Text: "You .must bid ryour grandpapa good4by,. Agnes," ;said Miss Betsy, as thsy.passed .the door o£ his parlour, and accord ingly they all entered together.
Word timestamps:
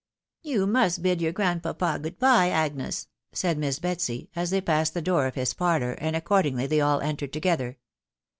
"You 0.51 0.65
.must 0.65 1.03
bid 1.03 1.19
ryour 1.19 1.31
grandpapa 1.31 1.99
good4by,. 1.99 2.49
Agnes," 2.51 3.07
;said 3.33 3.59
Miss 3.59 3.77
Betsy, 3.77 4.31
as 4.35 4.51
thsy.passed 4.51 4.95
.the 4.95 5.01
door 5.03 5.29
o£ 5.29 5.35
his 5.35 5.53
parlour, 5.53 5.91
and 5.91 6.15
accord 6.15 6.45
ingly 6.47 6.67
they 6.67 6.81
all 6.81 7.01
entered 7.01 7.31
together. 7.31 7.77